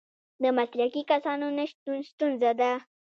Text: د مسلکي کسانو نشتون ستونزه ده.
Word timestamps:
د 0.41 0.43
مسلکي 0.57 1.01
کسانو 1.11 1.45
نشتون 1.57 1.97
ستونزه 2.09 2.51
ده. 2.59 2.71